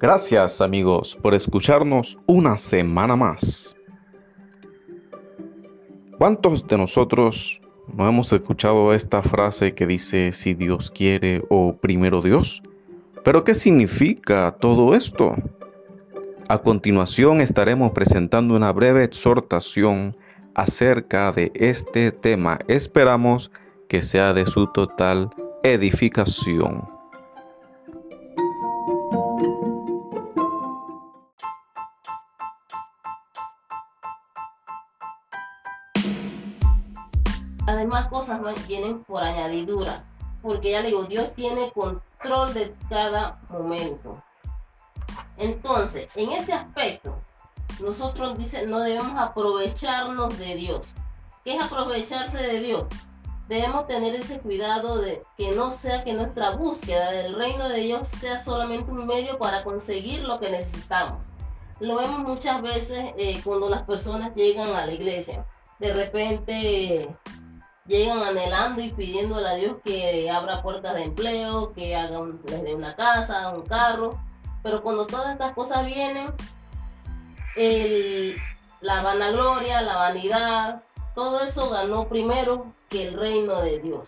Gracias 0.00 0.60
amigos 0.60 1.18
por 1.20 1.34
escucharnos 1.34 2.18
una 2.26 2.56
semana 2.56 3.16
más. 3.16 3.76
¿Cuántos 6.18 6.64
de 6.68 6.78
nosotros 6.78 7.60
no 7.92 8.08
hemos 8.08 8.32
escuchado 8.32 8.94
esta 8.94 9.22
frase 9.22 9.74
que 9.74 9.88
dice 9.88 10.30
si 10.30 10.54
Dios 10.54 10.92
quiere 10.92 11.42
o 11.50 11.76
primero 11.78 12.22
Dios? 12.22 12.62
¿Pero 13.24 13.42
qué 13.42 13.56
significa 13.56 14.54
todo 14.60 14.94
esto? 14.94 15.34
A 16.48 16.58
continuación 16.58 17.40
estaremos 17.40 17.90
presentando 17.90 18.54
una 18.54 18.72
breve 18.72 19.02
exhortación 19.02 20.16
acerca 20.54 21.32
de 21.32 21.50
este 21.56 22.12
tema. 22.12 22.60
Esperamos 22.68 23.50
que 23.88 24.02
sea 24.02 24.32
de 24.32 24.46
su 24.46 24.68
total 24.68 25.30
edificación. 25.64 26.97
Además, 37.68 38.08
cosas 38.08 38.40
vienen 38.66 39.04
por 39.04 39.22
añadidura, 39.22 40.02
porque 40.40 40.70
ya 40.70 40.80
le 40.80 40.88
digo, 40.88 41.04
Dios 41.04 41.34
tiene 41.34 41.70
control 41.72 42.54
de 42.54 42.74
cada 42.88 43.42
momento. 43.50 44.22
Entonces, 45.36 46.08
en 46.14 46.32
ese 46.32 46.54
aspecto, 46.54 47.20
nosotros 47.80 48.38
dice, 48.38 48.66
no 48.66 48.78
debemos 48.80 49.18
aprovecharnos 49.18 50.38
de 50.38 50.54
Dios. 50.54 50.94
¿Qué 51.44 51.56
es 51.56 51.62
aprovecharse 51.62 52.38
de 52.38 52.60
Dios? 52.60 52.84
Debemos 53.48 53.86
tener 53.86 54.14
ese 54.14 54.40
cuidado 54.40 55.02
de 55.02 55.20
que 55.36 55.52
no 55.54 55.70
sea 55.74 56.04
que 56.04 56.14
nuestra 56.14 56.52
búsqueda 56.52 57.10
del 57.10 57.34
reino 57.34 57.68
de 57.68 57.80
Dios 57.80 58.08
sea 58.08 58.42
solamente 58.42 58.90
un 58.90 59.06
medio 59.06 59.36
para 59.36 59.62
conseguir 59.62 60.22
lo 60.22 60.40
que 60.40 60.50
necesitamos. 60.50 61.18
Lo 61.80 61.96
vemos 61.96 62.20
muchas 62.20 62.62
veces 62.62 63.12
eh, 63.18 63.42
cuando 63.44 63.68
las 63.68 63.82
personas 63.82 64.34
llegan 64.34 64.68
a 64.68 64.86
la 64.86 64.92
iglesia. 64.92 65.44
De 65.78 65.92
repente 65.92 67.10
llegan 67.88 68.22
anhelando 68.22 68.82
y 68.82 68.92
pidiéndole 68.92 69.48
a 69.48 69.54
Dios 69.54 69.78
que 69.84 70.30
abra 70.30 70.62
puertas 70.62 70.94
de 70.94 71.04
empleo, 71.04 71.72
que 71.72 71.96
haga 71.96 72.20
les 72.46 72.62
dé 72.62 72.74
una 72.74 72.94
casa, 72.94 73.50
un 73.50 73.62
carro. 73.62 74.20
Pero 74.62 74.82
cuando 74.82 75.06
todas 75.06 75.32
estas 75.32 75.52
cosas 75.54 75.86
vienen, 75.86 76.32
la 78.80 79.02
vanagloria, 79.02 79.82
la 79.82 79.96
vanidad, 79.96 80.82
todo 81.14 81.40
eso 81.42 81.70
ganó 81.70 82.08
primero 82.08 82.72
que 82.88 83.08
el 83.08 83.14
reino 83.14 83.60
de 83.60 83.78
Dios. 83.80 84.06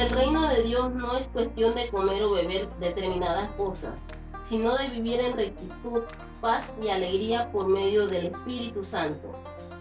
El 0.00 0.10
reino 0.10 0.48
de 0.48 0.62
Dios 0.62 0.90
no 0.94 1.16
es 1.16 1.26
cuestión 1.28 1.74
de 1.74 1.88
comer 1.90 2.22
o 2.22 2.32
beber 2.32 2.68
determinadas 2.80 3.48
cosas, 3.56 4.00
sino 4.42 4.76
de 4.76 4.88
vivir 4.88 5.20
en 5.20 5.36
rectitud, 5.36 6.02
paz 6.40 6.72
y 6.82 6.88
alegría 6.88 7.52
por 7.52 7.68
medio 7.68 8.06
del 8.06 8.26
Espíritu 8.26 8.82
Santo 8.82 9.32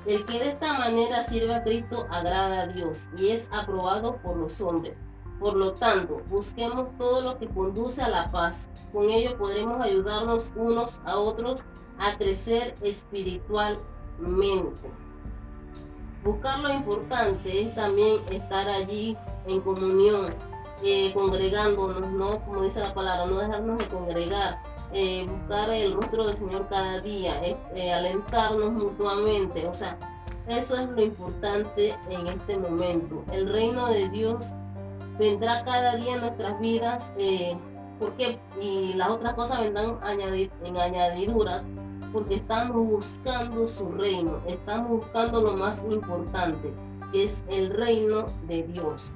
el 0.06 0.26
que 0.26 0.40
de 0.40 0.50
esta 0.50 0.74
manera 0.74 1.24
sirve 1.26 1.54
a 1.54 1.64
Cristo 1.64 2.08
agrada 2.10 2.64
a 2.64 2.68
Dios 2.68 3.08
y 3.18 3.30
es 3.30 3.48
aprobado 3.52 4.18
por 4.18 4.38
los 4.38 4.60
hombres. 4.62 4.96
Por 5.40 5.56
lo 5.56 5.74
tanto, 5.74 6.22
busquemos 6.30 6.88
todo 6.98 7.22
lo 7.22 7.38
que 7.38 7.48
conduce 7.48 8.02
a 8.02 8.10
la 8.10 8.32
paz. 8.32 8.70
Con 8.92 9.10
ello 9.10 9.38
podremos 9.38 9.80
ayudarnos 9.80 10.52
unos 10.56 11.00
a 11.06 11.18
otros 11.18 11.64
a 12.00 12.18
crecer 12.18 12.76
espiritualmente. 12.82 14.90
Buscar 16.24 16.60
lo 16.60 16.72
importante 16.72 17.64
es 17.64 17.74
también 17.74 18.18
estar 18.30 18.68
allí 18.68 19.18
en 19.48 19.60
comunión, 19.62 20.28
eh, 20.84 21.12
congregándonos, 21.16 22.12
¿no? 22.12 22.40
Como 22.46 22.62
dice 22.62 22.80
la 22.80 22.94
palabra, 22.94 23.26
no 23.26 23.40
dejarnos 23.40 23.80
de 23.80 23.88
congregar, 23.88 24.60
eh, 24.94 25.26
buscar 25.28 25.72
el 25.72 25.94
rostro 25.94 26.28
del 26.28 26.38
Señor 26.38 26.68
cada 26.70 27.02
día, 27.02 27.42
eh, 27.44 27.94
alentarnos 27.94 28.72
mutuamente, 28.72 29.68
o 29.68 29.74
sea, 29.74 29.98
eso 30.48 30.78
es 30.78 30.90
lo 30.90 31.02
importante 31.02 31.96
en 32.10 32.28
este 32.28 32.56
momento. 32.56 33.24
El 33.32 33.50
reino 33.52 33.88
de 33.88 34.10
Dios 34.10 34.52
vendrá 35.18 35.64
cada 35.64 35.96
día 35.96 36.16
en 36.16 36.22
nuestras 36.22 36.60
vidas, 36.60 37.12
porque 38.00 38.40
y 38.60 38.94
las 38.94 39.10
otras 39.10 39.34
cosas 39.34 39.62
vendrán 39.62 40.00
en 40.64 40.78
añadiduras, 40.78 41.66
porque 42.12 42.36
estamos 42.36 42.88
buscando 42.88 43.68
su 43.68 43.90
reino, 43.92 44.40
estamos 44.48 44.90
buscando 44.90 45.42
lo 45.42 45.58
más 45.58 45.82
importante, 45.90 46.74
que 47.12 47.26
es 47.26 47.44
el 47.50 47.70
reino 47.72 48.28
de 48.48 48.64
Dios. 48.64 49.12